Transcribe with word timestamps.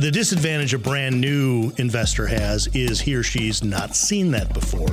The 0.00 0.10
disadvantage 0.10 0.72
a 0.72 0.78
brand 0.78 1.20
new 1.20 1.72
investor 1.76 2.26
has 2.26 2.68
is 2.68 3.02
he 3.02 3.14
or 3.14 3.22
she's 3.22 3.62
not 3.62 3.94
seen 3.94 4.30
that 4.30 4.54
before. 4.54 4.88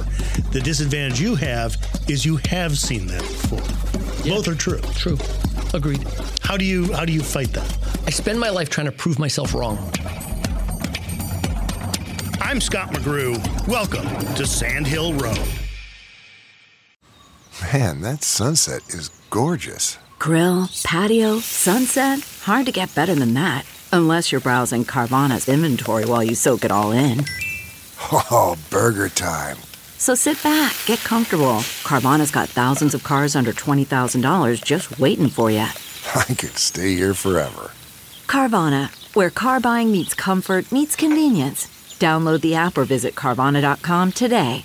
The 0.52 0.60
disadvantage 0.60 1.22
you 1.22 1.36
have 1.36 1.78
is 2.10 2.26
you 2.26 2.36
have 2.50 2.78
seen 2.78 3.08
that 3.08 3.22
before. 3.22 4.26
Yeah. 4.26 4.36
Both 4.36 4.50
are 4.50 4.56
true. 4.56 4.82
True. 4.96 5.18
Agreed. 5.74 6.06
How 6.42 6.58
do 6.58 6.66
you 6.66 6.92
how 6.92 7.06
do 7.06 7.14
you 7.14 7.22
fight 7.22 7.54
that? 7.54 7.78
I 8.06 8.10
spend 8.10 8.38
my 8.38 8.50
life 8.50 8.70
trying 8.70 8.88
to 8.88 8.92
prove 8.92 9.18
myself 9.18 9.54
wrong. 9.54 9.78
I'm 12.42 12.60
Scott 12.60 12.90
McGrew. 12.90 13.38
Welcome 13.66 14.10
to 14.36 14.46
Sand 14.46 14.88
Hill 14.88 15.14
Road. 15.14 15.40
Man, 17.72 18.02
that 18.02 18.26
sunset 18.26 18.82
is 18.90 19.08
gorgeous. 19.30 19.98
Grill, 20.20 20.68
patio, 20.84 21.40
sunset. 21.40 22.20
Hard 22.42 22.66
to 22.66 22.74
get 22.74 22.94
better 22.94 23.16
than 23.16 23.36
that. 23.36 23.66
Unless 23.92 24.32
you're 24.32 24.42
browsing 24.42 24.86
Carvana's 24.86 25.50
inventory 25.50 26.06
while 26.06 26.24
you 26.24 26.36
soak 26.36 26.64
it 26.64 26.72
all 26.72 26.92
in. 26.92 27.26
Oh, 28.12 28.56
burger 28.70 29.10
time. 29.10 29.58
So 29.98 30.14
sit 30.14 30.42
back, 30.44 30.76
get 30.86 31.00
comfortable. 31.00 31.64
Carvana's 31.84 32.32
got 32.32 32.48
thousands 32.48 32.94
of 32.94 33.04
cars 33.04 33.36
under 33.36 33.52
$20,000 33.52 34.64
just 34.64 35.00
waiting 35.00 35.30
for 35.30 35.50
you. 35.50 35.60
I 36.16 36.26
could 36.26 36.58
stay 36.58 36.96
here 36.96 37.14
forever. 37.14 37.72
Carvana, 38.28 38.90
where 39.16 39.30
car 39.30 39.60
buying 39.60 39.92
meets 39.92 40.14
comfort, 40.14 40.72
meets 40.72 40.96
convenience. 40.96 41.68
Download 42.00 42.42
the 42.42 42.56
app 42.56 42.78
or 42.78 42.86
visit 42.86 43.16
Carvana.com 43.16 44.12
today. 44.12 44.64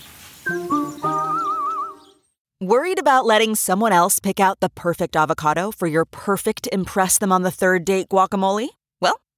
Worried 2.61 3.01
about 3.01 3.25
letting 3.25 3.55
someone 3.55 3.93
else 3.93 4.21
pick 4.21 4.39
out 4.39 4.61
the 4.61 4.69
perfect 4.69 5.17
avocado 5.17 5.73
for 5.73 5.89
your 5.89 6.05
perfect 6.05 6.69
Impress 6.71 7.19
Them 7.19 7.33
on 7.33 7.43
the 7.43 7.51
Third 7.51 7.85
Date 7.85 8.09
guacamole? 8.09 8.69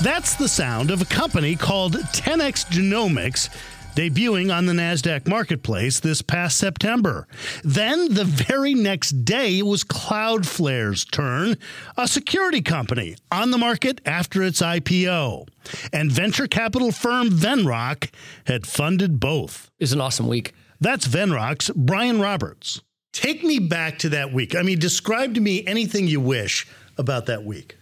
That's 0.00 0.36
the 0.36 0.46
sound 0.46 0.92
of 0.92 1.02
a 1.02 1.06
company 1.06 1.56
called 1.56 1.94
10x 1.94 2.66
Genomics 2.66 3.48
debuting 3.96 4.56
on 4.56 4.66
the 4.66 4.72
NASDAQ 4.72 5.26
marketplace 5.26 5.98
this 5.98 6.22
past 6.22 6.56
September. 6.56 7.26
Then, 7.64 8.14
the 8.14 8.24
very 8.24 8.74
next 8.74 9.24
day, 9.24 9.58
it 9.58 9.66
was 9.66 9.82
Cloudflare's 9.82 11.04
turn, 11.04 11.56
a 11.96 12.06
security 12.06 12.62
company 12.62 13.16
on 13.32 13.50
the 13.50 13.58
market 13.58 14.00
after 14.06 14.44
its 14.44 14.62
IPO. 14.62 15.48
And 15.92 16.12
venture 16.12 16.46
capital 16.46 16.92
firm 16.92 17.30
Venrock 17.30 18.08
had 18.44 18.68
funded 18.68 19.18
both. 19.18 19.68
It's 19.80 19.90
an 19.90 20.00
awesome 20.00 20.28
week. 20.28 20.54
That's 20.80 21.08
Venrock's 21.08 21.72
Brian 21.74 22.20
Roberts. 22.20 22.82
Take 23.12 23.42
me 23.42 23.58
back 23.58 23.98
to 23.98 24.10
that 24.10 24.32
week. 24.32 24.54
I 24.54 24.62
mean, 24.62 24.78
describe 24.78 25.34
to 25.34 25.40
me 25.40 25.66
anything 25.66 26.06
you 26.06 26.20
wish 26.20 26.68
about 26.96 27.26
that 27.26 27.42
week. 27.42 27.77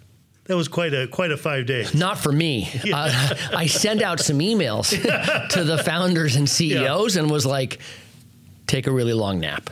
That 0.47 0.57
was 0.57 0.69
quite 0.69 0.95
a 0.95 1.09
quite 1.09 1.33
a 1.33 1.37
five 1.37 1.67
days. 1.67 1.95
Not 1.95 2.19
for 2.19 2.33
me. 2.33 2.69
Yeah. 2.85 2.97
Uh, 2.97 3.37
I 3.57 3.67
sent 3.67 4.03
out 4.03 4.21
some 4.21 4.39
emails 4.39 4.91
to 5.51 5.65
the 5.65 5.79
founders 5.79 6.37
and 6.37 6.49
CEOs 6.49 7.17
yeah. 7.17 7.23
and 7.23 7.31
was 7.31 7.45
like, 7.45 7.81
take 8.67 8.87
a 8.87 8.93
really 8.93 9.13
long 9.13 9.41
nap, 9.41 9.71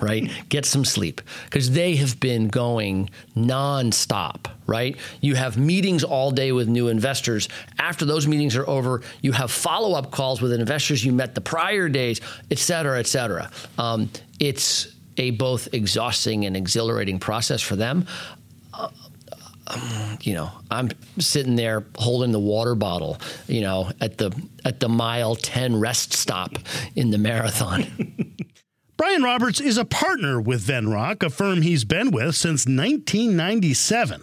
right? 0.00 0.30
Get 0.48 0.66
some 0.66 0.84
sleep 0.84 1.20
because 1.44 1.70
they 1.70 1.96
have 1.96 2.20
been 2.20 2.48
going 2.48 3.10
nonstop, 3.36 4.50
right? 4.66 4.96
You 5.20 5.34
have 5.34 5.56
meetings 5.56 6.04
all 6.04 6.30
day 6.30 6.52
with 6.52 6.68
new 6.68 6.88
investors. 6.88 7.48
After 7.78 8.04
those 8.04 8.26
meetings 8.26 8.56
are 8.56 8.68
over, 8.68 9.02
you 9.22 9.32
have 9.32 9.50
follow 9.50 9.96
up 9.96 10.10
calls 10.10 10.42
with 10.42 10.52
investors 10.52 11.04
you 11.04 11.12
met 11.12 11.34
the 11.34 11.40
prior 11.40 11.88
days, 11.88 12.20
et 12.50 12.58
cetera, 12.58 12.98
et 12.98 13.06
cetera. 13.06 13.50
Um, 13.78 14.10
it's 14.38 14.88
a 15.18 15.30
both 15.30 15.72
exhausting 15.72 16.44
and 16.44 16.56
exhilarating 16.56 17.18
process 17.18 17.62
for 17.62 17.76
them. 17.76 18.06
Um, 19.68 20.18
you 20.22 20.34
know, 20.34 20.50
I'm 20.70 20.90
sitting 21.18 21.56
there 21.56 21.84
holding 21.96 22.32
the 22.32 22.38
water 22.38 22.74
bottle, 22.74 23.18
you 23.48 23.60
know, 23.60 23.90
at 24.00 24.18
the 24.18 24.32
at 24.64 24.80
the 24.80 24.88
mile 24.88 25.34
10 25.34 25.78
rest 25.78 26.12
stop 26.12 26.58
in 26.94 27.10
the 27.10 27.18
marathon. 27.18 28.34
Brian 28.96 29.22
Roberts 29.22 29.60
is 29.60 29.76
a 29.76 29.84
partner 29.84 30.40
with 30.40 30.66
Venrock, 30.66 31.22
a 31.22 31.28
firm 31.28 31.60
he's 31.60 31.84
been 31.84 32.10
with 32.10 32.34
since 32.34 32.64
1997, 32.64 34.22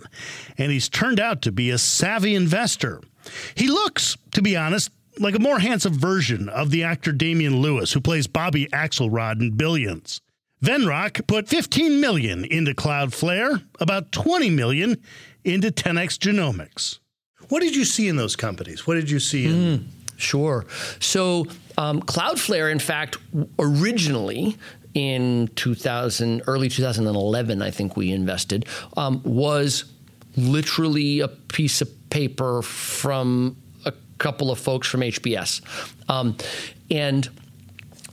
and 0.57 0.71
he's 0.71 0.89
turned 0.89 1.19
out 1.19 1.43
to 1.43 1.51
be 1.51 1.69
a 1.69 1.77
savvy 1.77 2.33
investor. 2.33 2.99
He 3.53 3.67
looks, 3.67 4.17
to 4.31 4.41
be 4.41 4.57
honest, 4.57 4.89
like 5.19 5.35
a 5.35 5.39
more 5.39 5.59
handsome 5.59 5.93
version 5.93 6.49
of 6.49 6.71
the 6.71 6.83
actor 6.83 7.11
Damian 7.11 7.57
Lewis, 7.57 7.93
who 7.93 8.01
plays 8.01 8.25
Bobby 8.25 8.65
Axelrod 8.73 9.41
in 9.41 9.51
Billions. 9.51 10.21
Venrock 10.63 11.27
put 11.27 11.47
15 11.47 11.99
million 11.99 12.45
into 12.45 12.73
Cloudflare, 12.73 13.63
about 13.79 14.11
20 14.11 14.49
million 14.49 14.97
into 15.43 15.71
10x 15.71 16.17
Genomics. 16.17 16.99
What 17.49 17.61
did 17.61 17.75
you 17.75 17.85
see 17.85 18.07
in 18.07 18.15
those 18.15 18.35
companies? 18.35 18.87
What 18.87 18.95
did 18.95 19.09
you 19.09 19.19
see 19.19 19.45
in? 19.45 19.51
Mm, 19.51 19.85
sure. 20.17 20.65
So 20.99 21.47
um, 21.77 22.01
Cloudflare, 22.01 22.71
in 22.71 22.79
fact, 22.79 23.17
originally 23.59 24.57
in 24.93 25.49
2000, 25.55 26.43
early 26.47 26.69
2011, 26.69 27.61
I 27.61 27.71
think 27.71 27.97
we 27.97 28.11
invested, 28.11 28.67
um, 28.95 29.21
was 29.23 29.85
literally 30.35 31.19
a 31.19 31.27
piece 31.27 31.81
of 31.81 32.09
paper 32.09 32.61
from 32.61 33.57
a 33.85 33.93
couple 34.19 34.51
of 34.51 34.59
folks 34.59 34.87
from 34.87 35.01
HBS, 35.01 35.61
um, 36.09 36.37
and 36.89 37.29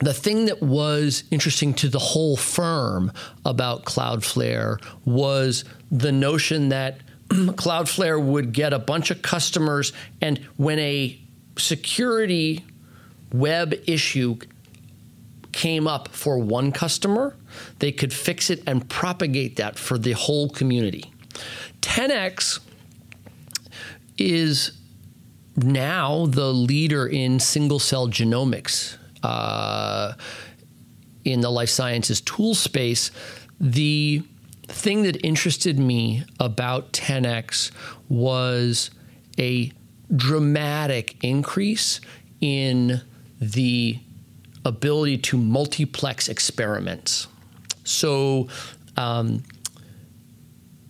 the 0.01 0.15
thing 0.15 0.47
that 0.47 0.63
was 0.63 1.25
interesting 1.31 1.75
to 1.75 1.89
the 1.89 1.99
whole 1.99 2.37
firm 2.37 3.13
about 3.45 3.85
Cloudflare 3.85 4.83
was 5.05 5.65
the 5.91 6.11
notion 6.11 6.71
that 6.71 6.97
Cloudflare 7.57 8.23
would 8.23 8.53
get 8.53 8.73
a 8.73 8.79
bunch 8.79 9.11
of 9.11 9.23
customers, 9.23 9.93
and 10.21 10.39
when 10.57 10.79
a 10.81 11.19
security 11.57 12.65
web 13.33 13.75
issue 13.87 14.37
came 15.53 15.87
up 15.87 16.09
for 16.09 16.39
one 16.39 16.73
customer, 16.73 17.37
they 17.79 17.93
could 17.93 18.13
fix 18.13 18.51
it 18.51 18.63
and 18.67 18.89
propagate 18.89 19.57
that 19.57 19.79
for 19.79 19.99
the 19.99 20.13
whole 20.13 20.49
community. 20.49 21.13
10x 21.83 22.61
is 24.19 24.73
now 25.57 26.27
the 26.27 26.53
leader 26.53 27.07
in 27.07 27.41
single 27.41 27.79
cell 27.79 28.09
genomics 28.09 28.97
uh, 29.23 30.15
in 31.25 31.41
the 31.41 31.51
life 31.51 31.69
sciences 31.69 32.21
tool 32.21 32.55
space. 32.55 33.11
The 33.61 34.23
thing 34.73 35.03
that 35.03 35.25
interested 35.25 35.79
me 35.79 36.25
about 36.39 36.93
10x 36.93 37.71
was 38.09 38.91
a 39.39 39.73
dramatic 40.15 41.17
increase 41.23 42.01
in 42.41 43.01
the 43.41 43.99
ability 44.65 45.19
to 45.19 45.39
multiplex 45.39 46.29
experiments. 46.29 47.27
So, 47.85 48.49
um, 48.97 49.43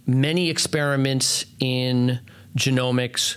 many 0.07 0.51
experiments 0.51 1.47
in 1.61 2.21
genomics 2.57 3.37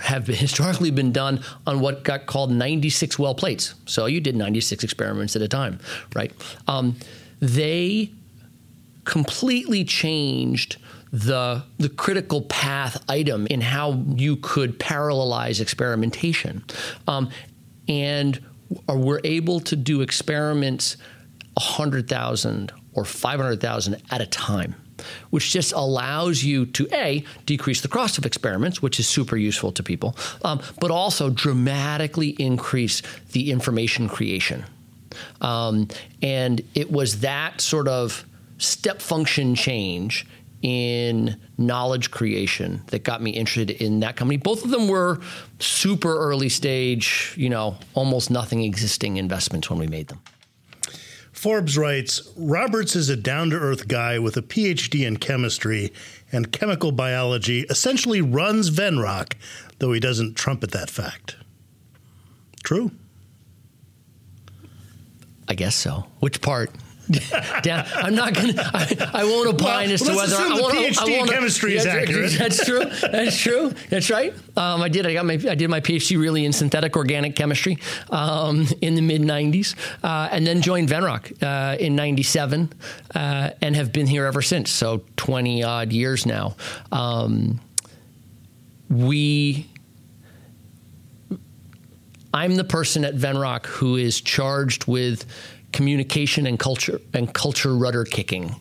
have 0.00 0.26
historically 0.26 0.90
been 0.90 1.12
done 1.12 1.42
on 1.66 1.80
what 1.80 2.04
got 2.04 2.26
called 2.26 2.50
96 2.50 3.18
well 3.18 3.34
plates. 3.34 3.74
So 3.86 4.06
you 4.06 4.20
did 4.20 4.36
96 4.36 4.84
experiments 4.84 5.36
at 5.36 5.42
a 5.42 5.48
time, 5.48 5.78
right? 6.14 6.32
Um, 6.66 6.96
they 7.40 8.12
completely 9.10 9.84
changed 9.84 10.76
the 11.12 11.64
the 11.78 11.88
critical 11.88 12.42
path 12.42 13.02
item 13.08 13.48
in 13.48 13.60
how 13.60 14.00
you 14.14 14.36
could 14.36 14.78
parallelize 14.78 15.60
experimentation, 15.60 16.64
um, 17.08 17.28
and 17.88 18.40
we're 18.86 19.20
able 19.24 19.58
to 19.58 19.74
do 19.74 20.00
experiments 20.00 20.96
hundred 21.58 22.08
thousand 22.08 22.72
or 22.94 23.04
five 23.04 23.40
hundred 23.40 23.60
thousand 23.60 24.00
at 24.12 24.20
a 24.20 24.26
time 24.26 24.76
which 25.30 25.50
just 25.50 25.72
allows 25.72 26.44
you 26.44 26.66
to 26.66 26.86
a 26.92 27.24
decrease 27.46 27.80
the 27.80 27.88
cost 27.88 28.18
of 28.18 28.26
experiments, 28.26 28.82
which 28.82 29.00
is 29.00 29.08
super 29.08 29.34
useful 29.34 29.72
to 29.72 29.82
people, 29.82 30.14
um, 30.44 30.60
but 30.78 30.90
also 30.90 31.30
dramatically 31.30 32.28
increase 32.38 33.00
the 33.32 33.50
information 33.50 34.10
creation. 34.10 34.62
Um, 35.40 35.88
and 36.20 36.60
it 36.74 36.92
was 36.92 37.20
that 37.20 37.62
sort 37.62 37.88
of 37.88 38.26
step 38.60 39.02
function 39.02 39.54
change 39.54 40.26
in 40.62 41.40
knowledge 41.56 42.10
creation 42.10 42.82
that 42.88 43.02
got 43.02 43.22
me 43.22 43.30
interested 43.30 43.70
in 43.70 44.00
that 44.00 44.16
company. 44.16 44.36
Both 44.36 44.64
of 44.64 44.70
them 44.70 44.88
were 44.88 45.20
super 45.58 46.14
early 46.14 46.50
stage, 46.50 47.34
you 47.36 47.48
know, 47.48 47.76
almost 47.94 48.30
nothing 48.30 48.62
existing 48.62 49.16
investments 49.16 49.70
when 49.70 49.78
we 49.78 49.86
made 49.86 50.08
them. 50.08 50.20
Forbes 51.32 51.78
writes 51.78 52.30
Roberts 52.36 52.94
is 52.94 53.08
a 53.08 53.16
down 53.16 53.48
to 53.50 53.56
earth 53.56 53.88
guy 53.88 54.18
with 54.18 54.36
a 54.36 54.42
PhD 54.42 55.06
in 55.06 55.16
chemistry 55.16 55.92
and 56.30 56.52
chemical 56.52 56.92
biology, 56.92 57.62
essentially 57.70 58.20
runs 58.20 58.70
Venrock, 58.70 59.32
though 59.78 59.92
he 59.92 60.00
doesn't 60.00 60.36
trumpet 60.36 60.72
that 60.72 60.90
fact. 60.90 61.36
True? 62.62 62.90
I 65.48 65.54
guess 65.54 65.74
so. 65.74 66.06
Which 66.20 66.42
part? 66.42 66.70
down. 67.62 67.86
I'm 67.94 68.14
not 68.14 68.34
gonna. 68.34 68.54
I, 68.56 69.10
I 69.12 69.24
won't 69.24 69.48
opine 69.48 69.88
well, 69.88 69.92
as 69.92 70.02
to 70.02 70.14
whether 70.14 70.36
I 70.36 70.60
want. 70.60 70.74
to. 70.74 70.80
PhD 70.80 71.14
I 71.14 71.18
want 71.18 71.30
chemistry 71.30 71.76
is 71.76 71.86
accurate. 71.86 72.32
That's 72.38 72.64
true. 72.64 72.84
That's 72.84 73.38
true. 73.38 73.74
That's 73.88 74.10
right. 74.10 74.34
Um, 74.56 74.82
I 74.82 74.88
did. 74.88 75.06
I 75.06 75.12
got 75.12 75.26
my. 75.26 75.34
I 75.34 75.54
did 75.54 75.68
my 75.68 75.80
PhD 75.80 76.18
really 76.18 76.44
in 76.44 76.52
synthetic 76.52 76.96
organic 76.96 77.36
chemistry 77.36 77.78
um, 78.10 78.66
in 78.80 78.94
the 78.94 79.02
mid 79.02 79.22
'90s, 79.22 79.74
uh, 80.02 80.28
and 80.30 80.46
then 80.46 80.62
joined 80.62 80.88
Venrock 80.88 81.42
uh, 81.42 81.76
in 81.78 81.96
'97, 81.96 82.72
uh, 83.14 83.50
and 83.60 83.76
have 83.76 83.92
been 83.92 84.06
here 84.06 84.26
ever 84.26 84.42
since. 84.42 84.70
So 84.70 85.02
20 85.16 85.62
odd 85.62 85.92
years 85.92 86.26
now. 86.26 86.56
Um, 86.92 87.60
we 88.88 89.68
I'm 92.32 92.54
the 92.54 92.64
person 92.64 93.04
at 93.04 93.14
Venrock 93.14 93.66
who 93.66 93.96
is 93.96 94.20
charged 94.20 94.86
with 94.86 95.24
communication 95.72 96.46
and 96.46 96.58
culture 96.58 97.00
and 97.14 97.32
culture 97.32 97.74
rudder 97.74 98.04
kicking. 98.04 98.54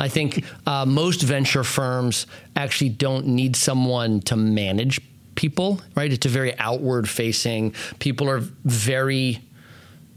I 0.00 0.08
think 0.08 0.44
uh, 0.66 0.84
most 0.86 1.22
venture 1.22 1.64
firms 1.64 2.26
actually 2.56 2.90
don't 2.90 3.26
need 3.26 3.56
someone 3.56 4.20
to 4.22 4.36
manage 4.36 5.00
people, 5.34 5.80
right? 5.94 6.12
It's 6.12 6.26
a 6.26 6.28
very 6.28 6.58
outward 6.58 7.08
facing. 7.08 7.74
People 7.98 8.28
are 8.28 8.40
very 8.64 9.40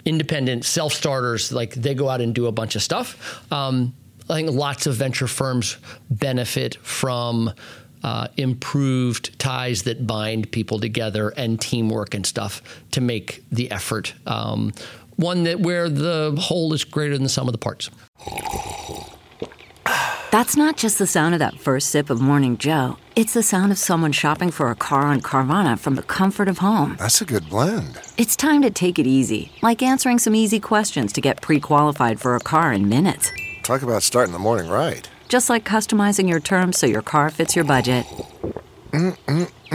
independent, 0.06 0.66
self 0.66 0.94
starters. 0.94 1.52
Like 1.52 1.74
they 1.74 1.94
go 1.94 2.10
out 2.10 2.22
and 2.22 2.34
do 2.34 2.48
a 2.48 2.52
bunch 2.52 2.76
of 2.76 2.84
stuff. 2.84 3.52
Um, 3.52 3.94
I 4.30 4.36
think 4.36 4.52
lots 4.52 4.88
of 4.88 4.96
venture 4.96 5.28
firms 5.28 5.78
benefit 6.10 6.76
from. 6.76 7.52
Uh, 8.04 8.28
improved 8.38 9.40
ties 9.40 9.82
that 9.82 10.06
bind 10.06 10.52
people 10.52 10.80
together 10.80 11.30
and 11.38 11.60
teamwork 11.60 12.14
and 12.14 12.24
stuff 12.24 12.62
to 12.92 13.02
make 13.02 13.44
the 13.52 13.72
effort 13.72 14.14
um, 14.28 14.72
one 15.18 15.44
that 15.44 15.60
where 15.60 15.90
the 15.90 16.36
whole 16.40 16.74
is 16.74 16.84
greater 16.84 17.14
than 17.14 17.24
the 17.24 17.30
sum 17.30 17.48
of 17.48 17.52
the 17.52 17.58
parts. 17.58 17.90
That's 20.32 20.58
not 20.58 20.76
just 20.76 21.00
the 21.00 21.08
sound 21.08 21.34
of 21.34 21.40
that 21.40 21.60
first 21.62 21.90
sip 21.90 22.10
of 22.10 22.20
Morning 22.20 22.58
Joe. 22.58 22.98
It's 23.16 23.34
the 23.34 23.42
sound 23.42 23.72
of 23.72 23.78
someone 23.78 24.12
shopping 24.12 24.52
for 24.52 24.70
a 24.70 24.76
car 24.76 25.04
on 25.04 25.22
Carvana 25.22 25.80
from 25.80 25.96
the 25.96 26.04
comfort 26.04 26.50
of 26.50 26.58
home. 26.58 26.98
That's 27.00 27.22
a 27.22 27.26
good 27.26 27.50
blend. 27.50 28.02
It's 28.18 28.36
time 28.36 28.62
to 28.64 28.70
take 28.70 29.00
it 29.00 29.08
easy, 29.08 29.54
like 29.62 29.82
answering 29.82 30.20
some 30.20 30.36
easy 30.36 30.60
questions 30.60 31.14
to 31.14 31.22
get 31.22 31.42
pre 31.42 31.62
qualified 31.62 32.20
for 32.20 32.36
a 32.36 32.42
car 32.42 32.74
in 32.74 32.90
minutes. 32.90 33.32
Talk 33.64 33.82
about 33.82 34.04
starting 34.04 34.34
the 34.34 34.40
morning 34.40 34.70
right. 34.70 35.10
Just 35.30 35.50
like 35.50 35.64
customizing 35.64 36.28
your 36.28 36.42
terms 36.42 36.78
so 36.78 36.86
your 36.86 37.02
car 37.02 37.30
fits 37.30 37.56
your 37.56 37.64
budget. 37.64 38.06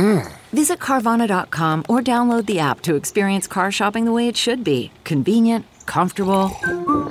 Mm-mm-mm. 0.01 0.33
Visit 0.53 0.79
Carvana.com 0.79 1.85
or 1.89 2.01
download 2.01 2.47
the 2.47 2.59
app 2.59 2.81
to 2.83 2.95
experience 2.95 3.47
car 3.47 3.71
shopping 3.71 4.05
the 4.05 4.13
way 4.13 4.29
it 4.29 4.37
should 4.37 4.65
be 4.65 4.91
convenient, 5.05 5.67
comfortable. 5.87 6.51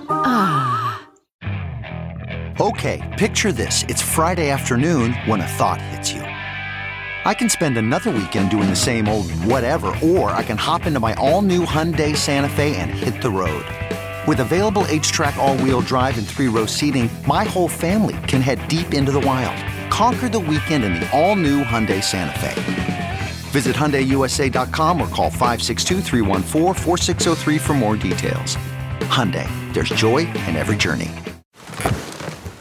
Ah. 0.09 1.07
Okay, 2.59 3.15
picture 3.17 3.51
this. 3.51 3.83
It's 3.87 4.01
Friday 4.01 4.49
afternoon 4.49 5.13
when 5.25 5.39
a 5.39 5.47
thought 5.47 5.81
hits 5.81 6.11
you. 6.11 6.21
I 6.21 7.33
can 7.33 7.49
spend 7.49 7.77
another 7.77 8.11
weekend 8.11 8.49
doing 8.49 8.69
the 8.69 8.75
same 8.75 9.07
old 9.07 9.31
whatever, 9.45 9.95
or 10.03 10.31
I 10.31 10.43
can 10.43 10.57
hop 10.57 10.85
into 10.85 10.99
my 10.99 11.13
all 11.13 11.41
new 11.41 11.65
Hyundai 11.65 12.15
Santa 12.15 12.49
Fe 12.49 12.75
and 12.75 12.89
hit 12.91 13.21
the 13.21 13.29
road. 13.29 13.65
With 14.27 14.39
available 14.39 14.83
HTRAC, 14.83 15.37
all 15.37 15.57
wheel 15.57 15.81
drive, 15.81 16.17
and 16.17 16.27
three 16.27 16.47
row 16.47 16.65
seating, 16.65 17.09
my 17.27 17.43
whole 17.43 17.69
family 17.69 18.17
can 18.27 18.41
head 18.41 18.67
deep 18.67 18.93
into 18.93 19.11
the 19.11 19.21
wild. 19.21 19.57
Conquer 19.99 20.29
the 20.29 20.39
weekend 20.39 20.85
in 20.85 20.93
the 20.93 21.11
all 21.11 21.35
new 21.35 21.61
Hyundai 21.61 22.01
Santa 22.01 22.39
Fe. 22.39 23.19
Visit 23.51 23.75
HyundaiUSA.com 23.75 25.01
or 25.01 25.09
call 25.09 25.29
562 25.29 27.59
for 27.59 27.73
more 27.73 27.97
details. 27.97 28.55
Hyundai, 29.11 29.49
there's 29.73 29.89
joy 29.89 30.19
in 30.19 30.55
every 30.55 30.77
journey. 30.77 31.11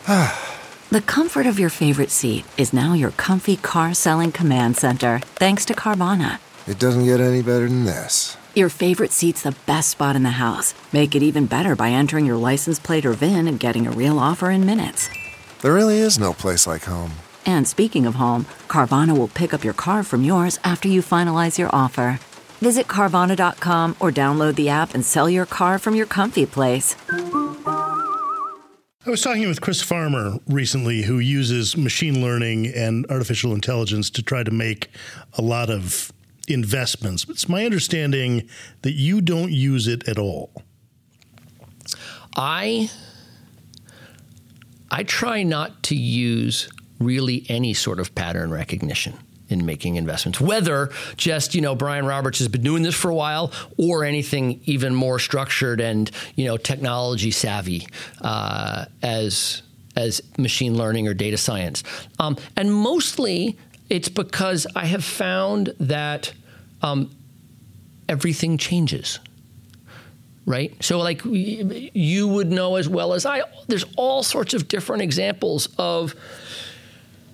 the 0.90 1.00
comfort 1.06 1.46
of 1.46 1.61
your 1.61 1.70
favorite 1.70 2.11
seat 2.11 2.44
is 2.56 2.73
now 2.73 2.94
your 2.94 3.12
comfy 3.12 3.55
car 3.55 3.94
selling 3.94 4.32
command 4.32 4.76
center 4.76 5.20
thanks 5.37 5.64
to 5.67 5.75
Carvana. 5.75 6.40
It 6.67 6.81
doesn't 6.81 7.05
get 7.05 7.20
any 7.20 7.43
better 7.43 7.69
than 7.69 7.85
this. 7.85 8.37
Your 8.56 8.69
favorite 8.69 9.12
seat's 9.12 9.43
the 9.43 9.55
best 9.64 9.90
spot 9.90 10.17
in 10.17 10.25
the 10.25 10.31
house. 10.31 10.75
Make 10.93 11.14
it 11.14 11.23
even 11.23 11.46
better 11.46 11.76
by 11.76 11.90
entering 11.90 12.26
your 12.26 12.37
license 12.37 12.81
plate 12.81 13.06
or 13.06 13.12
VIN 13.12 13.46
and 13.46 13.61
getting 13.61 13.87
a 13.87 13.93
real 13.93 14.19
offer 14.19 14.50
in 14.50 14.67
minutes. 14.67 15.08
There 15.61 15.75
really 15.75 15.99
is 15.99 16.19
no 16.19 16.32
place 16.32 16.67
like 16.67 16.82
home. 16.82 17.12
And 17.49 17.67
speaking 17.67 18.05
of 18.05 18.17
home, 18.17 18.45
Carvana 18.69 19.17
will 19.17 19.27
pick 19.27 19.55
up 19.55 19.65
your 19.65 19.73
car 19.73 20.03
from 20.03 20.23
yours 20.23 20.61
after 20.65 20.87
you 20.87 21.00
finalize 21.00 21.59
your 21.59 21.71
offer. 21.75 22.21
Visit 22.61 22.89
Carvana.com 22.89 23.97
or 23.99 24.12
download 24.12 24.56
the 24.56 24.69
app 24.69 24.93
and 24.93 25.03
sell 25.03 25.31
your 25.31 25.47
car 25.47 25.79
from 25.79 25.95
your 25.95 26.05
comfy 26.05 26.45
place. 26.45 26.95
I 29.06 29.11
was 29.11 29.23
talking 29.23 29.49
with 29.49 29.62
Chris 29.62 29.81
Farmer 29.81 30.35
recently, 30.47 31.05
who 31.05 31.21
uses 31.21 31.75
machine 31.75 32.21
learning 32.21 32.67
and 32.67 33.07
artificial 33.09 33.55
intelligence 33.55 34.11
to 34.11 34.23
try 34.23 34.43
to 34.43 34.50
make 34.50 34.90
a 35.33 35.40
lot 35.40 35.71
of 35.71 36.12
investments. 36.49 37.25
It's 37.31 37.49
my 37.49 37.64
understanding 37.64 38.47
that 38.83 38.93
you 38.93 39.23
don't 39.23 39.52
use 39.52 39.88
it 39.88 40.07
at 40.07 40.19
all. 40.19 40.50
I 42.37 42.90
I 44.90 45.02
try 45.05 45.43
not 45.45 45.83
to 45.85 45.97
use 45.97 46.69
really 46.99 47.45
any 47.49 47.75
sort 47.75 48.00
of 48.00 48.14
pattern 48.14 48.50
recognition 48.50 49.19
in 49.49 49.64
making 49.64 49.97
investments, 49.97 50.40
whether 50.40 50.90
just, 51.17 51.55
you 51.55 51.61
know, 51.61 51.75
Brian 51.75 52.05
Roberts 52.05 52.38
has 52.38 52.49
been 52.49 52.62
doing 52.62 52.83
this 52.83 52.95
for 52.95 53.11
a 53.11 53.14
while 53.14 53.50
or 53.78 54.05
anything 54.05 54.61
even 54.67 54.95
more 54.95 55.19
structured 55.19 55.81
and, 55.81 56.11
you 56.35 56.45
know, 56.45 56.57
technology 56.57 57.31
savvy 57.31 57.87
uh, 58.21 58.85
as, 59.02 59.62
as 59.97 60.23
machine 60.37 60.76
learning 60.76 61.09
or 61.09 61.14
data 61.14 61.38
science. 61.38 61.83
Um, 62.19 62.37
and 62.57 62.73
mostly 62.73 63.57
it's 63.88 64.11
because 64.11 64.67
I 64.76 64.85
have 64.85 65.05
found 65.05 65.73
that 65.81 66.33
um, 66.83 67.11
everything 68.09 68.59
changes 68.59 69.19
right? 70.49 70.75
So, 70.83 70.99
like 70.99 71.21
you 71.26 72.26
would 72.26 72.50
know 72.50 72.76
as 72.76 72.88
well 72.88 73.12
as 73.12 73.26
I, 73.26 73.43
there's 73.67 73.85
all 73.99 74.23
sorts 74.23 74.55
of 74.55 74.67
different 74.67 75.02
examples 75.02 75.69
of 75.76 76.14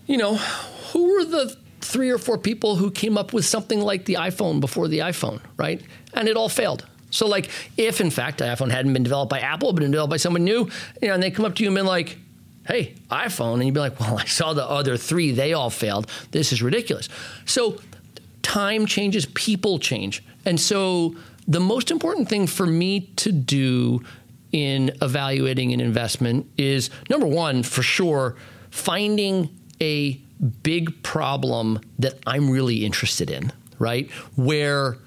you 0.07 0.17
know, 0.17 0.37
who 0.37 1.15
were 1.15 1.25
the 1.25 1.57
three 1.81 2.11
or 2.11 2.19
four 2.19 2.39
people 2.39 2.77
who 2.77 2.91
came 2.91 3.19
up 3.19 3.33
with 3.33 3.45
something 3.45 3.81
like 3.81 4.05
the 4.07 4.15
iPhone 4.15 4.61
before 4.61 4.89
the 4.89 5.01
iPhone, 5.01 5.41
right? 5.57 5.83
And 6.15 6.29
it 6.29 6.37
all 6.37 6.49
failed. 6.49 6.87
So, 7.11 7.29
like, 7.29 7.49
if 7.77 8.01
in 8.01 8.11
fact 8.11 8.39
the 8.39 8.45
iPhone 8.45 8.71
hadn't 8.71 8.93
been 8.93 9.05
developed 9.05 9.31
by 9.31 9.41
Apple, 9.41 9.73
but 9.73 9.81
been 9.81 9.91
developed 9.91 10.11
by 10.11 10.17
someone 10.17 10.45
new, 10.45 10.69
you 11.01 11.09
know, 11.09 11.15
and 11.15 11.23
they 11.23 11.31
come 11.31 11.45
up 11.45 11.55
to 11.57 11.63
you 11.63 11.69
and 11.69 11.77
been 11.77 11.87
like, 11.87 12.19
hey, 12.67 12.95
iPhone, 13.11 13.55
and 13.55 13.65
you'd 13.65 13.75
be 13.75 13.81
like, 13.81 14.01
well, 14.01 14.19
I 14.19 14.25
saw 14.25 14.53
the 14.53 14.69
other 14.69 14.97
three, 14.97 15.31
they 15.31 15.53
all 15.53 15.71
failed. 15.71 16.11
This 16.33 16.53
is 16.53 16.63
ridiculous. 16.63 17.09
So, 17.45 17.79
time 18.43 18.87
changes, 18.87 19.27
people 19.27 19.79
change. 19.79 20.25
And 20.45 20.59
so, 20.59 21.15
the 21.47 21.61
most 21.61 21.91
important 21.91 22.29
thing 22.29 22.47
for 22.47 22.67
me 22.67 23.01
to 23.17 23.31
do 23.31 24.03
in 24.51 24.91
evaluating 25.03 25.73
an 25.73 25.81
investment 25.81 26.51
is 26.57 26.89
number 27.11 27.27
one, 27.27 27.63
for 27.63 27.83
sure, 27.83 28.37
finding 28.71 29.51
a 29.81 30.21
big 30.63 31.03
problem 31.03 31.81
that 31.99 32.19
I'm 32.27 32.51
really 32.51 32.85
interested 32.85 33.31
in, 33.31 33.53
right? 33.79 34.11
Where 34.37 34.99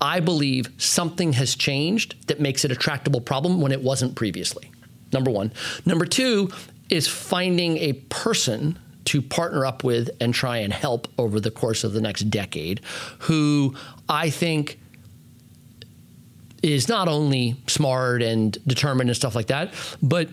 I 0.00 0.20
believe 0.20 0.68
something 0.78 1.32
has 1.34 1.54
changed 1.54 2.26
that 2.28 2.40
makes 2.40 2.64
it 2.64 2.72
a 2.72 2.76
tractable 2.76 3.20
problem 3.20 3.60
when 3.60 3.72
it 3.72 3.82
wasn't 3.82 4.14
previously. 4.16 4.70
Number 5.12 5.30
one. 5.30 5.52
Number 5.86 6.04
two 6.04 6.50
is 6.88 7.08
finding 7.08 7.78
a 7.78 7.94
person 7.94 8.78
to 9.06 9.22
partner 9.22 9.66
up 9.66 9.84
with 9.84 10.10
and 10.20 10.34
try 10.34 10.58
and 10.58 10.72
help 10.72 11.08
over 11.18 11.40
the 11.40 11.50
course 11.50 11.84
of 11.84 11.92
the 11.92 12.00
next 12.00 12.30
decade, 12.30 12.80
who 13.20 13.74
I 14.08 14.30
think 14.30 14.78
is 16.62 16.88
not 16.88 17.08
only 17.08 17.56
smart 17.66 18.22
and 18.22 18.56
determined 18.66 19.10
and 19.10 19.16
stuff 19.16 19.34
like 19.34 19.48
that, 19.48 19.74
but 20.02 20.30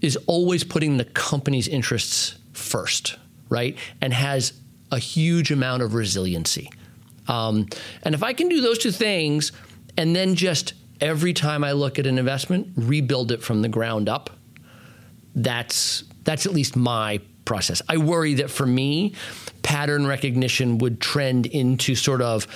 is 0.00 0.16
always 0.26 0.64
putting 0.64 0.96
the 0.96 1.04
company's 1.04 1.68
interests 1.68 2.36
first, 2.56 3.16
right? 3.48 3.76
And 4.00 4.12
has 4.12 4.52
a 4.90 4.98
huge 4.98 5.50
amount 5.50 5.82
of 5.82 5.94
resiliency. 5.94 6.70
Um, 7.28 7.68
and 8.02 8.14
if 8.14 8.22
I 8.22 8.32
can 8.32 8.48
do 8.48 8.60
those 8.60 8.78
two 8.78 8.92
things 8.92 9.52
and 9.96 10.14
then 10.14 10.34
just 10.34 10.74
every 11.00 11.32
time 11.32 11.64
I 11.64 11.72
look 11.72 11.98
at 11.98 12.06
an 12.06 12.18
investment, 12.18 12.68
rebuild 12.76 13.32
it 13.32 13.42
from 13.42 13.62
the 13.62 13.68
ground 13.68 14.08
up, 14.08 14.30
that's 15.34 16.04
that's 16.24 16.46
at 16.46 16.52
least 16.52 16.76
my 16.76 17.20
process. 17.44 17.82
I 17.88 17.98
worry 17.98 18.34
that 18.34 18.50
for 18.50 18.66
me, 18.66 19.14
pattern 19.62 20.06
recognition 20.06 20.78
would 20.78 21.00
trend 21.00 21.46
into 21.46 21.94
sort 21.94 22.20
of 22.20 22.46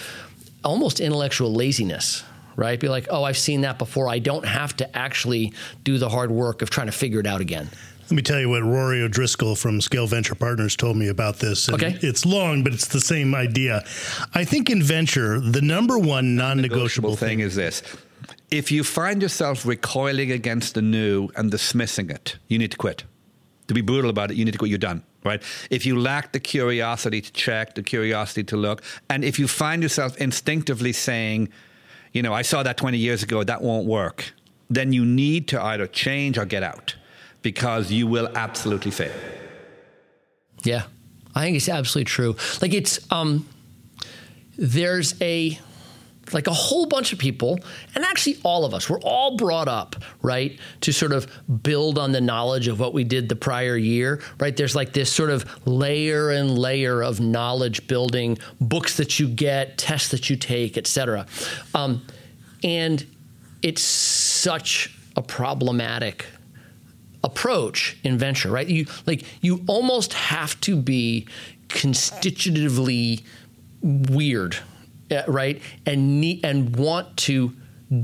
almost 0.64 1.00
intellectual 1.00 1.52
laziness, 1.52 2.24
right? 2.56 2.78
Be 2.78 2.88
like, 2.88 3.06
oh, 3.10 3.22
I've 3.24 3.38
seen 3.38 3.62
that 3.62 3.78
before. 3.78 4.08
I 4.08 4.18
don't 4.18 4.44
have 4.44 4.76
to 4.78 4.96
actually 4.96 5.52
do 5.84 5.98
the 5.98 6.08
hard 6.08 6.30
work 6.30 6.62
of 6.62 6.70
trying 6.70 6.86
to 6.86 6.92
figure 6.92 7.20
it 7.20 7.26
out 7.26 7.40
again. 7.40 7.70
Let 8.10 8.16
me 8.16 8.22
tell 8.22 8.40
you 8.40 8.48
what 8.48 8.64
Rory 8.64 9.02
O'Driscoll 9.02 9.54
from 9.54 9.80
Scale 9.80 10.08
Venture 10.08 10.34
Partners 10.34 10.74
told 10.74 10.96
me 10.96 11.06
about 11.06 11.38
this. 11.38 11.68
And 11.68 11.76
Okay. 11.80 11.96
It's 12.02 12.26
long, 12.26 12.64
but 12.64 12.72
it's 12.74 12.88
the 12.88 13.00
same 13.00 13.36
idea. 13.36 13.84
I 14.34 14.44
think 14.44 14.68
in 14.68 14.82
venture, 14.82 15.38
the 15.38 15.60
number 15.60 15.96
one 15.96 16.34
non 16.34 16.56
negotiable 16.60 17.10
negotiable 17.10 17.16
thing 17.16 17.38
is 17.38 17.54
this. 17.54 17.84
If 18.50 18.72
you 18.72 18.82
find 18.82 19.22
yourself 19.22 19.64
recoiling 19.64 20.32
against 20.32 20.74
the 20.74 20.82
new 20.82 21.28
and 21.36 21.52
dismissing 21.52 22.10
it, 22.10 22.36
you 22.48 22.58
need 22.58 22.72
to 22.72 22.76
quit. 22.76 23.04
To 23.68 23.74
be 23.74 23.80
brutal 23.80 24.10
about 24.10 24.32
it, 24.32 24.36
you 24.36 24.44
need 24.44 24.54
to 24.54 24.58
quit. 24.58 24.70
You're 24.70 24.78
done, 24.78 25.04
right? 25.22 25.40
If 25.70 25.86
you 25.86 25.96
lack 25.96 26.32
the 26.32 26.40
curiosity 26.40 27.20
to 27.20 27.32
check, 27.32 27.76
the 27.76 27.82
curiosity 27.84 28.42
to 28.42 28.56
look, 28.56 28.82
and 29.08 29.24
if 29.24 29.38
you 29.38 29.46
find 29.46 29.84
yourself 29.84 30.16
instinctively 30.16 30.92
saying, 30.92 31.48
you 32.12 32.22
know, 32.22 32.34
I 32.34 32.42
saw 32.42 32.64
that 32.64 32.76
20 32.76 32.98
years 32.98 33.22
ago, 33.22 33.44
that 33.44 33.62
won't 33.62 33.86
work, 33.86 34.32
then 34.68 34.92
you 34.92 35.04
need 35.04 35.46
to 35.48 35.62
either 35.62 35.86
change 35.86 36.36
or 36.38 36.44
get 36.44 36.64
out 36.64 36.96
because 37.42 37.90
you 37.90 38.06
will 38.06 38.28
absolutely 38.34 38.90
fail. 38.90 39.12
Yeah, 40.62 40.84
I 41.34 41.42
think 41.42 41.56
it's 41.56 41.68
absolutely 41.68 42.06
true. 42.06 42.36
Like 42.60 42.74
it's 42.74 43.00
um, 43.10 43.46
there's 44.58 45.20
a 45.22 45.58
like 46.32 46.46
a 46.46 46.52
whole 46.52 46.86
bunch 46.86 47.12
of 47.12 47.18
people, 47.18 47.58
and 47.94 48.04
actually 48.04 48.38
all 48.44 48.64
of 48.64 48.72
us, 48.72 48.88
we're 48.88 49.00
all 49.00 49.36
brought 49.36 49.66
up, 49.66 49.96
right, 50.22 50.58
to 50.82 50.92
sort 50.92 51.12
of 51.12 51.26
build 51.62 51.98
on 51.98 52.12
the 52.12 52.20
knowledge 52.20 52.68
of 52.68 52.78
what 52.78 52.94
we 52.94 53.02
did 53.02 53.28
the 53.28 53.34
prior 53.34 53.76
year, 53.76 54.20
right? 54.38 54.56
There's 54.56 54.76
like 54.76 54.92
this 54.92 55.12
sort 55.12 55.30
of 55.30 55.66
layer 55.66 56.30
and 56.30 56.56
layer 56.56 57.02
of 57.02 57.20
knowledge 57.20 57.86
building, 57.88 58.38
books 58.60 58.96
that 58.98 59.18
you 59.18 59.28
get, 59.28 59.76
tests 59.76 60.10
that 60.10 60.30
you 60.30 60.36
take, 60.36 60.78
et 60.78 60.86
cetera. 60.86 61.26
Um, 61.74 62.06
and 62.62 63.04
it's 63.62 63.82
such 63.82 64.96
a 65.16 65.22
problematic 65.22 66.26
approach 67.22 67.98
in 68.02 68.18
venture, 68.18 68.50
right? 68.50 68.66
You 68.66 68.86
like 69.06 69.24
you 69.40 69.62
almost 69.66 70.12
have 70.14 70.60
to 70.62 70.76
be 70.76 71.26
constitutively 71.68 73.20
weird, 73.82 74.56
uh, 75.10 75.22
right? 75.28 75.60
And 75.86 76.20
need, 76.20 76.44
and 76.44 76.76
want 76.76 77.16
to 77.18 77.54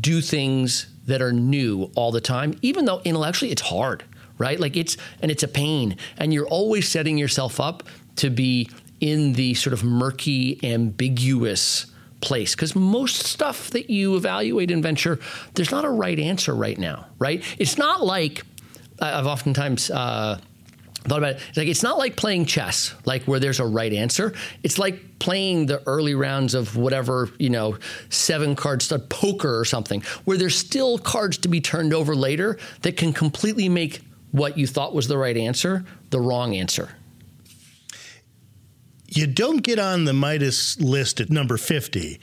do 0.00 0.20
things 0.20 0.87
that 1.06 1.23
are 1.23 1.32
new 1.32 1.90
all 1.94 2.11
the 2.11 2.20
time, 2.20 2.58
even 2.62 2.85
though 2.85 3.00
intellectually 3.04 3.52
it's 3.52 3.62
hard, 3.62 4.04
right? 4.38 4.58
Like 4.58 4.76
it's 4.76 4.96
and 5.23 5.30
it's 5.30 5.42
a 5.42 5.49
pain, 5.49 5.96
and 6.16 6.32
you're 6.32 6.49
always 6.49 6.88
setting 6.88 7.18
yourself 7.18 7.61
up 7.61 7.85
to 8.16 8.30
be 8.30 8.68
in 9.00 9.35
the 9.35 9.54
sort 9.54 9.73
of 9.73 9.85
murky, 9.85 10.58
ambiguous 10.62 11.87
place 12.20 12.54
because 12.54 12.75
most 12.75 13.25
stuff 13.25 13.70
that 13.70 13.90
you 13.90 14.16
evaluate 14.16 14.70
in 14.70 14.82
venture, 14.82 15.18
there's 15.54 15.70
not 15.70 15.85
a 15.85 15.90
right 15.90 16.18
answer 16.18 16.54
right 16.54 16.78
now, 16.78 17.06
right? 17.18 17.44
It's 17.58 17.76
not 17.78 18.04
like 18.04 18.42
I've 19.00 19.26
oftentimes 19.26 19.91
uh, 19.91 20.41
thought 21.09 21.19
about 21.19 21.35
it. 21.37 21.43
It's 21.49 21.57
like 21.57 21.69
it's 21.69 21.83
not 21.83 21.99
like 21.99 22.17
playing 22.17 22.47
chess, 22.47 22.95
like 23.05 23.25
where 23.25 23.38
there's 23.41 23.61
a 23.61 23.67
right 23.67 23.93
answer. 23.93 24.33
It's 24.62 24.79
like 24.79 25.19
playing 25.19 25.67
the 25.67 25.83
early 25.87 26.15
rounds 26.15 26.55
of 26.55 26.76
whatever 26.76 27.31
you 27.38 27.50
know, 27.50 27.79
seven 28.09 28.57
card 28.57 28.83
stud 28.83 29.09
poker 29.09 29.59
or 29.59 29.65
something, 29.65 30.03
where 30.25 30.37
there's 30.37 30.57
still 30.57 30.99
cards 30.99 31.38
to 31.38 31.49
be 31.49 31.61
turned 31.61 31.95
over 31.95 32.15
later 32.15 32.59
that 32.83 32.97
can 32.97 33.12
completely 33.12 33.69
make 33.69 34.03
what 34.33 34.59
you 34.59 34.67
thought 34.67 34.95
was 34.95 35.09
the 35.09 35.17
right 35.17 35.37
answer 35.37 35.85
the 36.11 36.21
wrong 36.21 36.55
answer. 36.55 36.91
you 39.09 39.26
don't 39.26 39.59
get 39.59 39.79
on 39.79 40.05
the 40.05 40.12
Midas 40.12 40.79
list 40.81 41.21
at 41.21 41.31
number 41.31 41.57
50 41.57 42.21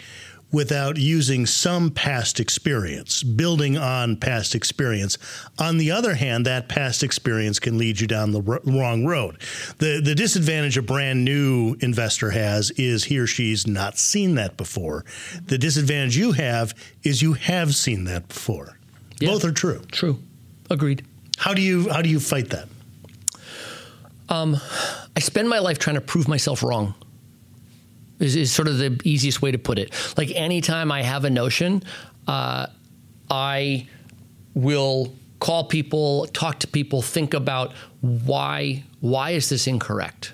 without 0.53 0.97
using 0.97 1.45
some 1.45 1.89
past 1.89 2.39
experience, 2.39 3.23
building 3.23 3.75
on 3.75 4.15
past 4.15 4.53
experience. 4.55 5.17
On 5.59 5.77
the 5.77 5.91
other 5.91 6.13
hand, 6.13 6.45
that 6.45 6.69
past 6.69 7.03
experience 7.03 7.59
can 7.59 7.77
lead 7.77 7.99
you 7.99 8.07
down 8.07 8.31
the 8.31 8.43
r- 8.47 8.61
wrong 8.63 9.05
road. 9.05 9.39
The 9.79 9.99
the 9.99 10.15
disadvantage 10.15 10.77
a 10.77 10.81
brand 10.81 11.25
new 11.25 11.75
investor 11.81 12.29
has 12.29 12.71
is 12.71 13.05
he 13.05 13.17
or 13.17 13.27
she's 13.27 13.67
not 13.67 13.97
seen 13.97 14.35
that 14.35 14.55
before. 14.55 15.03
The 15.47 15.57
disadvantage 15.57 16.15
you 16.15 16.33
have 16.33 16.73
is 17.01 17.21
you 17.21 17.33
have 17.33 17.75
seen 17.75 18.05
that 18.05 18.29
before. 18.29 18.77
Yeah. 19.19 19.29
Both 19.29 19.43
are 19.45 19.51
true. 19.51 19.81
True, 19.91 20.19
agreed. 20.69 21.05
How 21.37 21.53
do 21.53 21.61
you 21.61 21.89
how 21.89 22.01
do 22.01 22.09
you 22.09 22.19
fight 22.19 22.51
that? 22.51 22.69
Um, 24.29 24.57
I 25.15 25.19
spend 25.19 25.49
my 25.49 25.59
life 25.59 25.79
trying 25.79 25.95
to 25.95 26.01
prove 26.01 26.27
myself 26.27 26.63
wrong. 26.63 26.93
Is, 28.23 28.35
is 28.37 28.51
sort 28.53 28.69
of 28.69 28.77
the 28.77 28.99
easiest 29.03 29.41
way 29.41 29.51
to 29.51 29.57
put 29.57 29.77
it. 29.77 29.91
Like 30.17 30.31
anytime 30.33 30.91
I 30.91 31.01
have 31.03 31.25
a 31.25 31.29
notion, 31.29 31.83
uh, 32.25 32.67
I 33.29 33.87
will 34.53 35.13
call 35.39 35.65
people, 35.65 36.27
talk 36.27 36.59
to 36.59 36.67
people, 36.67 37.01
think 37.01 37.33
about 37.33 37.73
why 37.99 38.83
why 39.01 39.31
is 39.31 39.49
this 39.49 39.67
incorrect. 39.67 40.33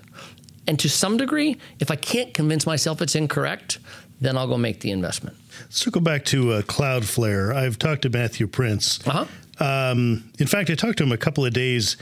And 0.67 0.77
to 0.79 0.87
some 0.87 1.17
degree, 1.17 1.57
if 1.79 1.89
I 1.89 1.95
can't 1.95 2.31
convince 2.31 2.67
myself 2.67 3.01
it's 3.01 3.15
incorrect, 3.15 3.79
then 4.21 4.37
I'll 4.37 4.47
go 4.47 4.57
make 4.57 4.81
the 4.81 4.91
investment. 4.91 5.35
Circle 5.69 6.01
back 6.01 6.25
to 6.25 6.53
uh, 6.53 6.61
Cloudflare. 6.61 7.55
I've 7.55 7.79
talked 7.79 8.03
to 8.03 8.09
Matthew 8.09 8.45
Prince. 8.45 8.99
Uh-huh. 9.07 9.25
Um, 9.59 10.29
in 10.37 10.45
fact, 10.45 10.69
I 10.69 10.75
talked 10.75 10.99
to 10.99 11.03
him 11.03 11.11
a 11.11 11.17
couple 11.17 11.43
of 11.43 11.53
days 11.53 11.97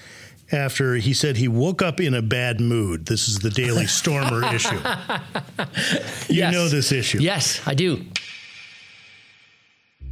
after 0.51 0.95
he 0.95 1.13
said 1.13 1.37
he 1.37 1.47
woke 1.47 1.81
up 1.81 1.99
in 1.99 2.13
a 2.13 2.21
bad 2.21 2.59
mood. 2.61 3.05
This 3.05 3.27
is 3.27 3.39
the 3.39 3.49
Daily 3.49 3.85
Stormer 3.87 4.53
issue. 4.53 4.79
You 6.29 6.35
Yes. 6.39 6.53
know 6.53 6.67
this 6.67 6.91
issue. 6.91 7.19
Yes, 7.19 7.61
I 7.65 7.73
do. 7.73 8.03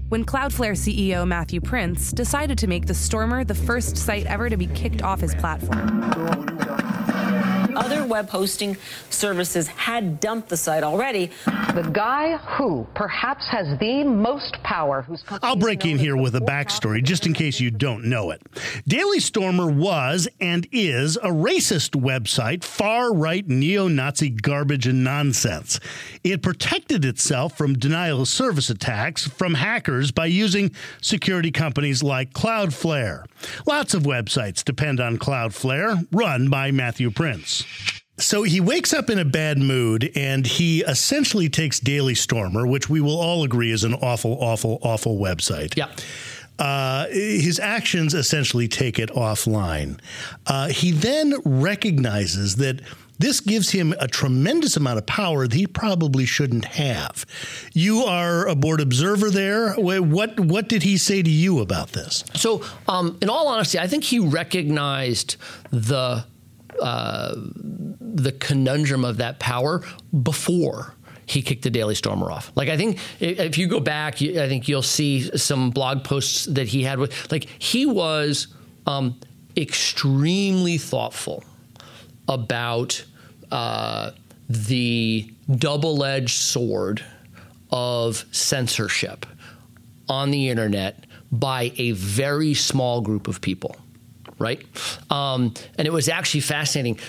When 0.09 0.23
Cloudflare 0.25 0.73
CEO 0.77 1.27
Matthew 1.27 1.59
Prince 1.61 2.11
decided 2.13 2.57
to 2.59 2.67
make 2.67 2.85
the 2.85 2.93
Stormer 2.93 3.43
the 3.43 3.55
first 3.55 3.97
site 3.97 4.25
ever 4.27 4.49
to 4.49 4.55
be 4.57 4.67
kicked 4.67 5.01
off 5.01 5.19
his 5.19 5.33
platform. 5.35 6.54
Other 7.75 8.05
web 8.05 8.29
hosting 8.29 8.77
services 9.09 9.67
had 9.67 10.19
dumped 10.19 10.49
the 10.49 10.57
site 10.57 10.83
already. 10.83 11.31
The 11.45 11.89
guy 11.91 12.37
who 12.37 12.87
perhaps 12.95 13.47
has 13.49 13.77
the 13.79 14.03
most 14.03 14.61
power, 14.63 15.01
whose 15.01 15.21
company 15.23 15.49
I'll 15.49 15.57
break 15.57 15.85
in 15.85 15.97
here 15.97 16.15
with 16.15 16.35
a 16.35 16.39
backstory 16.39 17.03
just 17.03 17.25
in 17.25 17.33
case 17.33 17.59
you 17.59 17.71
don't 17.71 18.05
know 18.05 18.31
it. 18.31 18.41
Daily 18.87 19.19
Stormer 19.19 19.69
was 19.69 20.27
and 20.39 20.67
is 20.71 21.17
a 21.17 21.29
racist 21.29 21.99
website, 21.99 22.63
far 22.63 23.13
right 23.13 23.47
neo 23.47 23.87
Nazi 23.87 24.29
garbage 24.29 24.87
and 24.87 25.03
nonsense. 25.03 25.79
It 26.23 26.41
protected 26.41 27.03
itself 27.03 27.57
from 27.57 27.77
denial 27.77 28.21
of 28.21 28.27
service 28.27 28.69
attacks 28.69 29.27
from 29.27 29.55
hackers 29.55 30.11
by 30.11 30.27
using 30.27 30.71
security 31.01 31.51
companies 31.51 32.03
like 32.03 32.31
Cloudflare. 32.33 33.25
Lots 33.65 33.93
of 33.93 34.03
websites 34.03 34.63
depend 34.63 34.99
on 34.99 35.17
Cloudflare, 35.17 36.07
run 36.11 36.49
by 36.49 36.71
Matthew 36.71 37.11
Prince. 37.11 37.64
So 38.17 38.43
he 38.43 38.61
wakes 38.61 38.93
up 38.93 39.09
in 39.09 39.19
a 39.19 39.25
bad 39.25 39.57
mood 39.57 40.09
and 40.15 40.47
he 40.47 40.83
essentially 40.83 41.49
takes 41.49 41.79
Daily 41.79 42.15
Stormer, 42.15 42.65
which 42.65 42.89
we 42.89 43.01
will 43.01 43.19
all 43.19 43.43
agree 43.43 43.71
is 43.71 43.83
an 43.83 43.93
awful, 43.95 44.37
awful, 44.39 44.79
awful 44.81 45.17
website. 45.17 45.75
Yeah. 45.75 45.91
Uh, 46.57 47.07
his 47.07 47.59
actions 47.59 48.13
essentially 48.13 48.69
take 48.69 48.97
it 48.97 49.09
offline. 49.09 49.99
Uh, 50.47 50.69
he 50.69 50.91
then 50.91 51.35
recognizes 51.43 52.55
that 52.55 52.79
this 53.19 53.41
gives 53.41 53.71
him 53.71 53.93
a 53.99 54.07
tremendous 54.07 54.77
amount 54.77 54.97
of 54.97 55.05
power 55.05 55.47
that 55.47 55.55
he 55.55 55.67
probably 55.67 56.25
shouldn't 56.25 56.65
have. 56.65 57.25
You 57.73 58.03
are 58.03 58.47
a 58.47 58.55
board 58.55 58.81
observer 58.81 59.29
there. 59.29 59.73
What 59.73 60.39
what 60.39 60.67
did 60.67 60.83
he 60.83 60.97
say 60.97 61.21
to 61.21 61.29
you 61.29 61.59
about 61.59 61.93
this? 61.93 62.23
So, 62.33 62.63
um, 62.87 63.17
in 63.21 63.29
all 63.29 63.47
honesty, 63.47 63.79
I 63.79 63.87
think 63.87 64.03
he 64.03 64.19
recognized 64.19 65.37
the 65.71 66.25
uh, 66.81 67.33
the 67.35 68.31
conundrum 68.31 69.05
of 69.05 69.17
that 69.17 69.39
power 69.39 69.83
before 70.23 70.93
he 71.25 71.41
kicked 71.41 71.63
the 71.63 71.69
Daily 71.69 71.95
Stormer 71.95 72.31
off. 72.31 72.51
Like, 72.55 72.69
I 72.69 72.77
think 72.77 72.99
if 73.19 73.57
you 73.57 73.67
go 73.67 73.79
back, 73.79 74.21
I 74.21 74.47
think 74.47 74.67
you'll 74.67 74.81
see 74.81 75.35
some 75.37 75.71
blog 75.71 76.03
posts 76.03 76.45
that 76.45 76.67
he 76.67 76.83
had 76.83 76.99
with, 76.99 77.31
like, 77.31 77.45
he 77.57 77.85
was 77.85 78.47
um, 78.85 79.19
extremely 79.57 80.77
thoughtful 80.77 81.43
about 82.27 83.03
uh, 83.51 84.11
the 84.49 85.31
double 85.49 86.03
edged 86.03 86.37
sword 86.37 87.03
of 87.71 88.25
censorship 88.31 89.25
on 90.07 90.31
the 90.31 90.49
internet 90.49 91.05
by 91.31 91.71
a 91.77 91.91
very 91.91 92.53
small 92.53 93.01
group 93.01 93.27
of 93.27 93.41
people, 93.41 93.75
right? 94.37 94.63
Um, 95.09 95.53
and 95.77 95.87
it 95.87 95.93
was 95.93 96.09
actually 96.09 96.41
fascinating. 96.41 96.99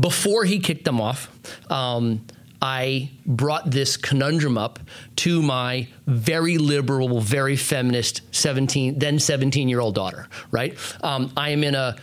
Before 0.00 0.44
he 0.44 0.58
kicked 0.58 0.84
them 0.84 1.00
off, 1.00 1.30
um, 1.70 2.24
I 2.62 3.10
brought 3.24 3.70
this 3.70 3.96
conundrum 3.96 4.56
up 4.56 4.78
to 5.16 5.42
my 5.42 5.88
very 6.06 6.58
liberal, 6.58 7.20
very 7.20 7.56
feminist 7.56 8.22
17, 8.34 8.98
then 8.98 9.18
17 9.18 9.68
year 9.68 9.80
old 9.80 9.94
daughter, 9.94 10.28
right? 10.50 10.76
Um, 11.02 11.32
I 11.36 11.50
am 11.50 11.62
in 11.64 11.74
a, 11.74 11.96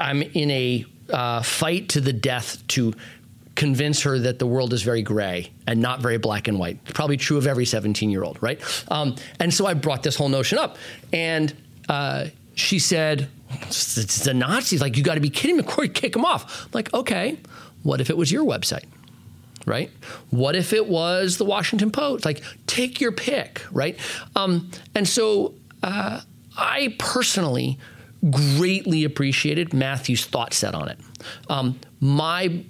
I'm 0.00 0.22
in 0.22 0.50
a 0.50 0.86
uh, 1.10 1.42
fight 1.42 1.90
to 1.90 2.00
the 2.00 2.12
death 2.12 2.66
to 2.68 2.94
convince 3.54 4.02
her 4.02 4.18
that 4.18 4.38
the 4.38 4.46
world 4.46 4.72
is 4.72 4.82
very 4.82 5.02
gray 5.02 5.52
and 5.66 5.80
not 5.80 6.00
very 6.00 6.18
black 6.18 6.48
and 6.48 6.58
white. 6.58 6.82
Probably 6.86 7.16
true 7.16 7.36
of 7.36 7.46
every 7.46 7.66
17 7.66 8.10
year 8.10 8.24
old, 8.24 8.42
right? 8.42 8.60
Um, 8.90 9.16
and 9.38 9.52
so 9.52 9.66
I 9.66 9.74
brought 9.74 10.02
this 10.02 10.16
whole 10.16 10.28
notion 10.28 10.58
up. 10.58 10.76
And 11.12 11.54
uh, 11.88 12.26
she 12.54 12.78
said, 12.78 13.28
it's 13.62 14.24
the 14.24 14.34
Nazis. 14.34 14.80
Like, 14.80 14.96
you 14.96 15.02
got 15.02 15.14
to 15.14 15.20
be 15.20 15.30
kidding 15.30 15.56
me. 15.56 15.62
Corey, 15.62 15.88
kick 15.88 16.12
them 16.12 16.24
off. 16.24 16.64
I'm 16.64 16.70
like, 16.72 16.92
okay, 16.92 17.38
what 17.82 18.00
if 18.00 18.10
it 18.10 18.16
was 18.16 18.30
your 18.32 18.44
website? 18.44 18.84
Right? 19.66 19.90
What 20.30 20.56
if 20.56 20.72
it 20.72 20.88
was 20.88 21.38
the 21.38 21.44
Washington 21.44 21.90
Post? 21.90 22.24
Like, 22.24 22.42
take 22.66 23.00
your 23.00 23.12
pick, 23.12 23.62
right? 23.72 23.98
Um, 24.36 24.70
and 24.94 25.08
so 25.08 25.54
uh, 25.82 26.20
I 26.56 26.94
personally 26.98 27.78
greatly 28.30 29.04
appreciated 29.04 29.72
Matthew's 29.72 30.24
thought 30.24 30.52
set 30.52 30.74
on 30.74 30.88
it. 30.88 30.98
Um, 31.48 31.78
my 32.00 32.64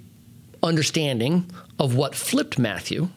understanding 0.63 1.49
of 1.79 1.95
what 1.95 2.15
flipped 2.15 2.57
Matthew 2.57 3.09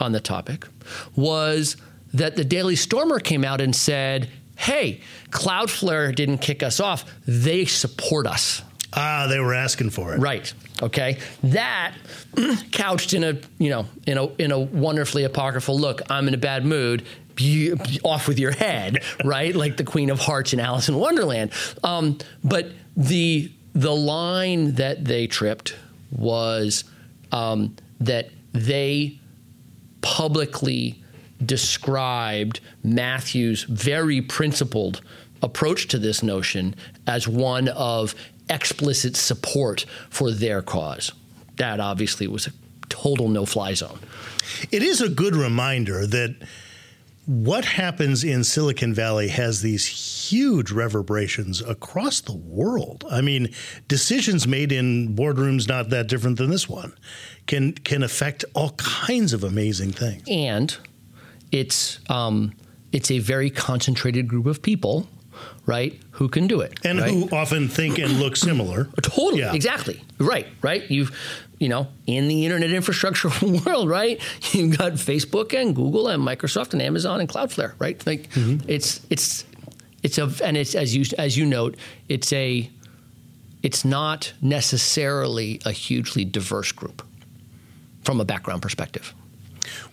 on 0.00 0.12
the 0.12 0.20
topic 0.20 0.66
was 1.14 1.76
that 2.12 2.36
the 2.36 2.44
Daily 2.44 2.76
Stormer 2.76 3.18
came 3.18 3.44
out 3.44 3.60
and 3.60 3.74
said, 3.74 4.28
hey, 4.56 5.00
Cloudflare 5.30 6.14
didn't 6.14 6.38
kick 6.38 6.62
us 6.62 6.80
off, 6.80 7.04
they 7.26 7.64
support 7.64 8.26
us. 8.26 8.62
Ah, 8.92 9.26
they 9.28 9.38
were 9.40 9.54
asking 9.54 9.90
for 9.90 10.14
it. 10.14 10.18
Right. 10.18 10.52
Okay. 10.82 11.18
That 11.42 11.94
couched 12.72 13.14
in 13.14 13.24
a, 13.24 13.38
you 13.58 13.70
know, 13.70 13.86
in 14.06 14.16
a 14.18 14.26
in 14.36 14.52
a 14.52 14.58
wonderfully 14.58 15.24
apocryphal 15.24 15.78
look, 15.78 16.02
I'm 16.10 16.28
in 16.28 16.34
a 16.34 16.38
bad 16.38 16.64
mood. 16.64 17.04
Be, 17.34 17.74
be 17.74 18.00
off 18.02 18.28
with 18.28 18.38
your 18.38 18.52
head, 18.52 19.02
right? 19.24 19.54
like 19.54 19.76
the 19.76 19.84
Queen 19.84 20.08
of 20.08 20.18
Hearts 20.18 20.54
in 20.54 20.60
Alice 20.60 20.88
in 20.88 20.96
Wonderland. 20.96 21.52
Um, 21.84 22.18
but 22.42 22.68
the 22.96 23.52
the 23.74 23.94
line 23.94 24.76
that 24.76 25.04
they 25.04 25.26
tripped 25.26 25.76
was 26.10 26.84
um, 27.32 27.76
that 28.00 28.30
they 28.52 29.20
publicly 30.00 31.02
described 31.44 32.60
Matthew's 32.82 33.64
very 33.64 34.20
principled 34.20 35.02
approach 35.42 35.88
to 35.88 35.98
this 35.98 36.22
notion 36.22 36.74
as 37.06 37.28
one 37.28 37.68
of 37.68 38.14
explicit 38.48 39.16
support 39.16 39.84
for 40.08 40.30
their 40.30 40.62
cause. 40.62 41.12
That 41.56 41.80
obviously 41.80 42.26
was 42.26 42.46
a 42.46 42.52
total 42.88 43.28
no 43.28 43.46
fly 43.46 43.74
zone. 43.74 43.98
It 44.70 44.82
is 44.82 45.00
a 45.00 45.08
good 45.08 45.34
reminder 45.34 46.06
that 46.06 46.36
what 47.26 47.64
happens 47.64 48.22
in 48.22 48.44
Silicon 48.44 48.94
Valley 48.94 49.28
has 49.28 49.60
these 49.60 49.84
huge 50.30 50.70
reverberations 50.70 51.60
across 51.60 52.20
the 52.20 52.36
world. 52.36 53.04
I 53.10 53.20
mean, 53.20 53.52
decisions 53.88 54.46
made 54.46 54.70
in 54.70 55.16
boardrooms 55.16 55.68
not 55.68 55.90
that 55.90 56.06
different 56.06 56.38
than 56.38 56.50
this 56.50 56.68
one 56.68 56.92
can 57.46 57.72
can 57.72 58.04
affect 58.04 58.44
all 58.54 58.70
kinds 58.76 59.32
of 59.32 59.42
amazing 59.42 59.92
things. 59.92 60.22
And 60.28 60.76
it's 61.52 61.98
um, 62.08 62.52
it's 62.92 63.10
a 63.10 63.18
very 63.18 63.50
concentrated 63.50 64.28
group 64.28 64.46
of 64.46 64.62
people, 64.62 65.08
right, 65.66 66.00
who 66.12 66.28
can 66.28 66.46
do 66.46 66.60
it, 66.60 66.78
and 66.84 67.00
right? 67.00 67.10
who 67.10 67.28
often 67.34 67.68
think 67.68 67.98
and 67.98 68.18
look 68.18 68.36
similar. 68.36 68.84
totally, 69.02 69.40
Yeah. 69.40 69.54
exactly, 69.54 70.02
right, 70.18 70.46
right. 70.62 70.88
You've 70.90 71.16
you 71.58 71.70
know, 71.70 71.86
in 72.06 72.28
the 72.28 72.44
internet 72.44 72.70
infrastructure 72.70 73.30
world, 73.42 73.88
right? 73.88 74.20
You've 74.52 74.76
got 74.76 74.92
Facebook 74.92 75.58
and 75.58 75.74
Google 75.74 76.08
and 76.08 76.22
Microsoft 76.22 76.74
and 76.74 76.82
Amazon 76.82 77.18
and 77.20 77.28
Cloudflare, 77.28 77.72
right? 77.78 78.04
Like 78.06 78.28
it's 78.68 79.00
it's 79.08 79.44
it's 80.02 80.18
a 80.18 80.30
and 80.44 80.56
it's 80.58 80.74
as 80.74 80.94
you 80.94 81.04
as 81.16 81.36
you 81.38 81.46
note, 81.46 81.76
it's 82.10 82.30
a 82.34 82.70
it's 83.62 83.84
not 83.86 84.32
necessarily 84.42 85.60
a 85.64 85.72
hugely 85.72 86.24
diverse 86.26 86.72
group 86.72 87.02
from 88.04 88.20
a 88.20 88.24
background 88.24 88.60
perspective. 88.62 89.14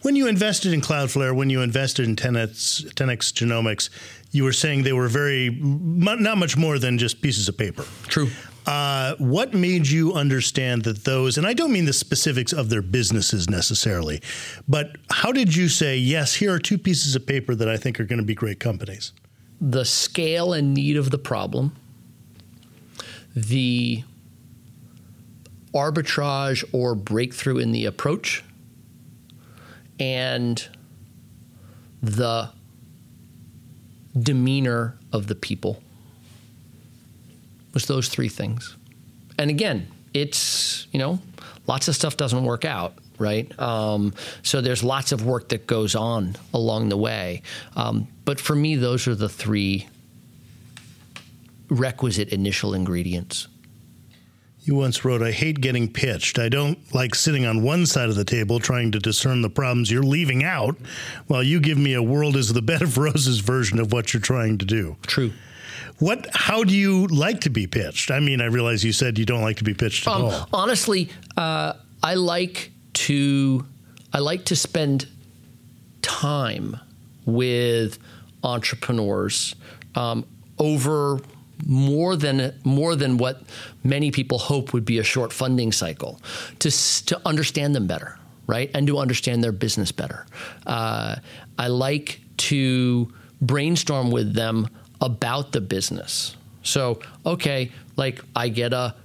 When 0.02 0.16
you 0.16 0.28
invested 0.28 0.74
in 0.74 0.82
Cloudflare, 0.82 1.36
when 1.36 1.50
you 1.50 1.62
invested 1.62 2.08
in 2.08 2.16
10x, 2.16 2.94
10x 2.94 3.34
Genomics, 3.34 3.90
you 4.32 4.44
were 4.44 4.54
saying 4.54 4.84
they 4.84 4.94
were 4.94 5.08
very 5.08 5.50
not 5.62 6.38
much 6.38 6.58
more 6.58 6.80
than 6.80 6.98
just 6.98 7.22
pieces 7.22 7.48
of 7.48 7.58
paper. 7.58 7.86
True. 8.04 8.30
Uh, 8.66 9.16
what 9.18 9.54
made 9.54 9.88
you 9.88 10.14
understand 10.14 10.84
that 10.84 11.04
those, 11.04 11.38
and 11.38 11.46
I 11.46 11.54
don't 11.54 11.72
mean 11.74 11.86
the 11.86 11.94
specifics 11.94 12.54
of 12.54 12.70
their 12.70 12.82
businesses 12.82 13.50
necessarily, 13.50 14.22
but 14.70 14.96
how 15.10 15.34
did 15.34 15.54
you 15.54 15.68
say, 15.68 15.98
yes, 15.98 16.36
here 16.36 16.54
are 16.54 16.60
two 16.60 16.78
pieces 16.78 17.16
of 17.16 17.28
paper 17.28 17.56
that 17.56 17.68
I 17.68 17.76
think 17.76 18.00
are 18.00 18.06
going 18.06 18.20
to 18.20 18.26
be 18.26 18.36
great 18.36 18.62
companies? 18.62 19.12
the 19.64 19.86
scale 19.86 20.52
and 20.52 20.74
need 20.74 20.98
of 20.98 21.10
the 21.10 21.18
problem, 21.18 21.74
the 23.34 24.04
arbitrage 25.74 26.66
or 26.74 26.96
breakthrough 26.96 27.58
in 27.58 27.72
the 27.72 27.86
approach, 27.86 28.44
and 30.00 30.68
the 32.02 32.50
demeanor 34.20 34.98
of 35.12 35.28
the 35.28 35.36
people. 35.36 35.82
Was 37.74 37.88
those 37.88 38.08
three 38.08 38.30
things. 38.30 38.76
And 39.40 39.50
again, 39.50 39.88
it's, 40.14 40.88
you 40.92 41.00
know, 41.00 41.20
lots 41.66 41.88
of 41.88 41.96
stuff 41.96 42.18
doesn't 42.18 42.44
work 42.44 42.66
out, 42.66 42.94
right? 43.18 43.60
Um, 43.60 44.14
so 44.44 44.62
there's 44.62 44.84
lots 44.84 45.12
of 45.12 45.26
work 45.26 45.50
that 45.50 45.66
goes 45.66 45.96
on 45.96 46.36
along 46.54 46.90
the 46.90 46.98
way. 46.98 47.42
Um, 47.76 48.08
but 48.26 48.40
for 48.40 48.56
me, 48.56 48.76
those 48.76 49.08
are 49.08 49.16
the 49.16 49.30
three 49.30 49.88
requisite 51.70 52.30
initial 52.30 52.76
ingredients. 52.76 53.48
You 54.64 54.76
once 54.76 55.04
wrote, 55.04 55.22
I 55.22 55.32
hate 55.32 55.60
getting 55.60 55.92
pitched. 55.92 56.40
I 56.40 56.48
don't 56.48 56.78
like 56.94 57.16
sitting 57.16 57.46
on 57.46 57.64
one 57.64 57.86
side 57.86 58.08
of 58.08 58.16
the 58.16 58.24
table 58.24 58.60
trying 58.60 58.92
to 58.94 59.00
discern 59.00 59.42
the 59.42 59.50
problems 59.50 59.92
you're 59.92 60.04
leaving 60.04 60.44
out 60.46 60.78
while 61.28 61.44
you 61.44 61.60
give 61.60 61.78
me 61.78 61.94
a 61.96 62.02
world 62.02 62.38
is 62.38 62.54
the 62.54 62.62
bed 62.62 62.82
of 62.82 62.98
roses 62.98 63.40
version 63.40 63.78
of 63.80 63.92
what 63.92 64.14
you're 64.14 64.22
trying 64.22 64.58
to 64.60 64.66
do. 64.66 64.96
True. 65.06 65.34
What 66.00 66.28
how 66.34 66.64
do 66.64 66.74
you 66.76 67.08
like 67.08 67.42
to 67.42 67.50
be 67.50 67.68
pitched? 67.68 68.10
I 68.10 68.20
mean, 68.22 68.40
I 68.42 68.46
realize 68.46 68.84
you 68.86 68.94
said 68.94 69.20
you 69.20 69.26
don't 69.26 69.42
like 69.42 69.58
to 69.58 69.64
be 69.66 69.74
pitched 69.74 70.08
at 70.08 70.14
Um, 70.14 70.24
all. 70.24 70.50
honestly, 70.54 71.10
uh, 71.36 71.74
I 72.02 72.14
like 72.16 72.72
to 72.94 73.66
I 74.14 74.20
like 74.20 74.46
to 74.46 74.56
spend 74.56 75.08
time 76.02 76.78
with 77.26 78.00
entrepreneurs 78.44 79.56
um, 79.96 80.26
over 80.58 81.20
more 81.66 82.16
than 82.16 82.54
more 82.64 82.96
than 82.96 83.18
what 83.18 83.42
many 83.84 84.12
people 84.12 84.38
hope 84.38 84.74
would 84.74 84.86
be 84.86 85.00
a 85.00 85.04
short 85.04 85.32
funding 85.32 85.72
cycle 85.72 86.20
to 86.60 86.72
to 87.06 87.22
understand 87.26 87.76
them 87.76 87.88
better, 87.88 88.18
right, 88.48 88.70
and 88.74 88.88
to 88.88 88.98
understand 88.98 89.44
their 89.44 89.52
business 89.52 89.92
better. 89.92 90.26
Uh, 90.66 91.16
I 91.58 91.68
like 91.68 92.20
to 92.38 93.12
brainstorm 93.42 94.12
with 94.12 94.34
them 94.34 94.68
about 95.02 95.52
the 95.52 95.62
business. 95.62 96.36
So, 96.64 97.00
okay, 97.26 97.72
like 97.98 98.22
I 98.36 98.48
get 98.50 98.74
a 98.74 98.96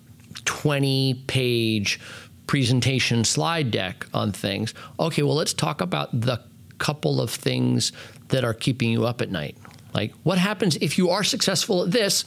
20 0.45 1.25
page 1.27 2.01
presentation 2.47 3.25
slide 3.25 3.71
deck 3.71 4.07
on 4.15 4.33
things. 4.33 4.75
Okay, 4.99 5.23
well, 5.23 5.35
let's 5.35 5.53
talk 5.53 5.81
about 5.81 6.09
the 6.19 6.41
couple 6.79 7.21
of 7.21 7.31
things 7.31 7.93
that 8.29 8.45
are 8.45 8.55
keeping 8.55 8.91
you 8.91 9.05
up 9.05 9.21
at 9.21 9.31
night. 9.31 9.57
Like, 9.94 10.12
what 10.22 10.38
happens 10.38 10.77
if 10.77 10.98
you 10.98 11.11
are 11.11 11.24
successful 11.24 11.85
at 11.85 11.90
this? 11.90 12.24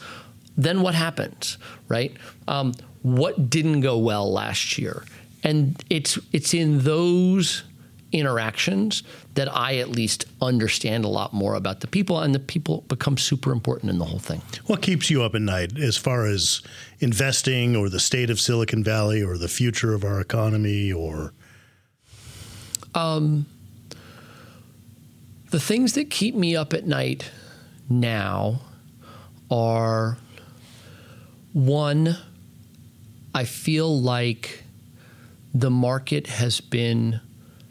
Then 0.57 0.81
what 0.81 0.95
happens, 0.95 1.57
right? 1.87 2.15
Um, 2.47 2.73
what 3.01 3.49
didn't 3.49 3.81
go 3.81 3.97
well 3.97 4.31
last 4.31 4.77
year? 4.77 5.03
And 5.43 5.81
it's 5.89 6.19
it's 6.31 6.53
in 6.53 6.79
those 6.79 7.63
interactions 8.11 9.03
that 9.35 9.47
I 9.55 9.77
at 9.77 9.87
least 9.89 10.25
understand 10.41 11.05
a 11.05 11.07
lot 11.07 11.33
more 11.33 11.55
about 11.55 11.79
the 11.79 11.87
people, 11.87 12.19
and 12.19 12.35
the 12.35 12.39
people 12.39 12.83
become 12.89 13.17
super 13.17 13.53
important 13.53 13.89
in 13.89 13.99
the 13.99 14.05
whole 14.05 14.19
thing. 14.19 14.41
What 14.65 14.81
keeps 14.81 15.09
you 15.09 15.23
up 15.23 15.33
at 15.33 15.41
night 15.41 15.79
as 15.79 15.95
far 15.95 16.25
as 16.25 16.61
investing 16.99 17.75
or 17.75 17.89
the 17.89 17.99
state 17.99 18.29
of 18.29 18.39
Silicon 18.39 18.83
Valley 18.83 19.23
or 19.23 19.37
the 19.37 19.47
future 19.47 19.93
of 19.93 20.03
our 20.03 20.19
economy 20.19 20.91
or 20.91 21.33
Um, 22.93 23.45
the 25.51 25.59
things 25.59 25.93
that 25.93 26.09
keep 26.09 26.35
me 26.35 26.55
up 26.57 26.73
at 26.73 26.85
night 26.85 27.31
now 27.99 28.61
are 29.49 30.17
one, 31.53 32.17
I 33.35 33.43
feel 33.43 34.01
like 34.01 34.63
the 35.53 35.69
market 35.69 36.27
has 36.27 36.61
been 36.61 37.19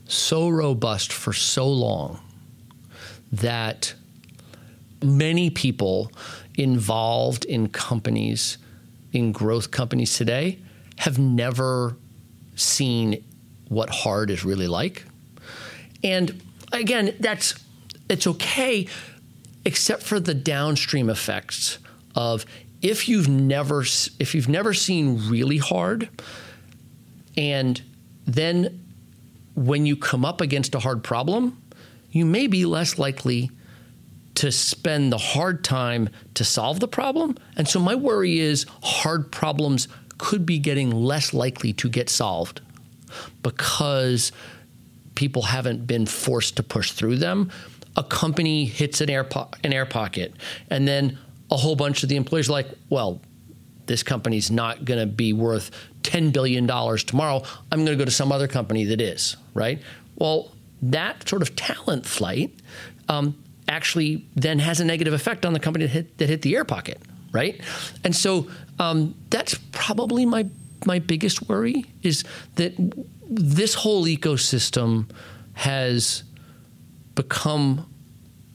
so 0.07 0.49
robust 0.49 1.13
for 1.13 1.33
so 1.33 1.69
long 1.69 2.21
that 3.33 3.95
many 5.03 5.51
people 5.51 6.11
involved 6.55 7.45
in 7.45 7.69
companies, 7.69 8.59
in 9.13 9.33
growth 9.33 9.71
companies 9.71 10.17
today, 10.17 10.59
have 10.97 11.19
never 11.19 11.97
seen 12.57 13.25
what 13.69 13.89
hard 13.89 14.31
is 14.31 14.45
really 14.45 14.67
like. 14.67 15.05
And 16.03 16.43
again, 16.73 17.17
that's 17.21 17.55
it's 18.09 18.27
okay, 18.27 18.89
except 19.65 20.03
for 20.03 20.21
the 20.21 20.35
downstream 20.35 21.11
effects 21.11 21.79
of 22.15 22.47
if 22.83 23.09
you've 23.09 23.29
never 23.29 23.83
if 24.19 24.35
you've 24.35 24.49
never 24.49 24.73
seen 24.73 25.29
really 25.29 25.59
hard, 25.59 26.09
and 27.37 27.81
then 28.27 28.85
when 29.55 29.87
you 29.87 29.97
come 29.97 30.25
up 30.25 30.41
against 30.41 30.75
a 30.75 30.79
hard 30.79 31.05
problem, 31.05 31.61
you 32.11 32.25
may 32.25 32.47
be 32.47 32.65
less 32.65 32.99
likely 32.99 33.51
to 34.37 34.51
spend 34.51 35.13
the 35.13 35.19
hard 35.19 35.63
time 35.63 36.09
to 36.35 36.45
solve 36.45 36.81
the 36.81 36.89
problem. 36.89 37.37
And 37.57 37.69
so 37.69 37.79
my 37.79 37.95
worry 37.95 38.39
is 38.39 38.65
hard 38.83 39.31
problems 39.31 39.89
could 40.19 40.47
be 40.47 40.59
getting 40.59 40.91
less 40.91 41.35
likely 41.35 41.73
to 41.75 41.89
get 41.89 42.09
solved 42.09 42.61
because 43.43 44.33
people 45.15 45.43
haven't 45.43 45.87
been 45.87 46.07
forced 46.07 46.57
to 46.57 46.63
push 46.63 46.93
through 46.93 47.17
them. 47.17 47.51
A 47.97 48.05
company 48.05 48.65
hits 48.65 49.01
an 49.01 49.11
air, 49.11 49.25
po- 49.25 49.49
an 49.65 49.73
air 49.73 49.87
pocket, 49.87 50.35
and 50.71 50.87
then 50.87 51.19
a 51.51 51.57
whole 51.57 51.77
bunch 51.77 52.03
of 52.03 52.09
the 52.09 52.17
employees 52.17 52.49
are 52.49 52.53
like, 52.53 52.69
well, 52.89 53.21
this 53.87 54.03
company's 54.03 54.51
not 54.51 54.85
going 54.85 55.01
to 55.01 55.07
be 55.07 55.33
worth 55.33 55.71
$10 56.03 56.33
billion 56.33 56.67
tomorrow. 56.67 57.43
I'm 57.73 57.85
going 57.85 57.99
to 57.99 58.03
go 58.03 58.05
to 58.05 58.11
some 58.11 58.31
other 58.31 58.47
company 58.47 58.85
that 58.85 59.01
is, 59.01 59.37
right? 59.53 59.83
Well, 60.17 60.53
that 60.83 61.29
sort 61.29 61.43
of 61.43 61.57
talent 61.57 62.07
flight 62.07 62.55
um, 63.09 63.37
actually 63.69 64.27
then 64.37 64.61
has 64.61 64.81
a 64.81 64.85
negative 64.85 65.13
effect 65.13 65.45
on 65.45 65.53
the 65.53 65.61
company 65.61 65.87
that 65.87 65.93
hit, 65.93 66.19
that 66.19 66.29
hit 66.29 66.43
the 66.43 66.55
air 66.55 66.65
pocket, 66.65 67.03
right? 67.33 67.61
And 68.05 68.15
so 68.15 68.49
um, 68.79 69.15
that's 69.31 69.59
probably 69.73 70.25
my 70.25 70.47
my 70.87 70.99
biggest 70.99 71.47
worry 71.49 71.85
is 72.03 72.25
that 72.55 72.73
this 73.29 73.75
whole 73.75 74.05
ecosystem 74.05 75.11
has 75.53 76.23
become 77.21 77.87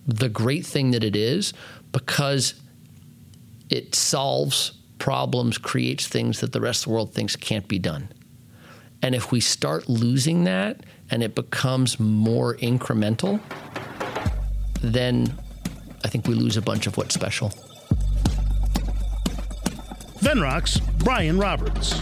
the 0.07 0.27
great 0.27 0.65
thing 0.65 0.89
that 0.89 1.03
it 1.03 1.15
is 1.15 1.53
because 1.91 2.55
it 3.69 3.93
solves 3.93 4.71
problems, 4.97 5.59
creates 5.59 6.07
things 6.07 6.39
that 6.39 6.51
the 6.51 6.59
rest 6.59 6.81
of 6.81 6.85
the 6.85 6.93
world 6.93 7.13
thinks 7.13 7.35
can't 7.35 7.67
be 7.67 7.77
done. 7.77 8.09
And 9.03 9.13
if 9.13 9.31
we 9.31 9.39
start 9.39 9.87
losing 9.87 10.45
that 10.45 10.83
and 11.11 11.21
it 11.21 11.35
becomes 11.35 11.99
more 11.99 12.55
incremental, 12.55 13.39
then 14.81 15.37
I 16.03 16.07
think 16.07 16.27
we 16.27 16.33
lose 16.33 16.57
a 16.57 16.61
bunch 16.63 16.87
of 16.87 16.97
what's 16.97 17.13
special. 17.13 17.49
Venrock's 20.23 20.79
Brian 21.03 21.37
Roberts. 21.37 22.01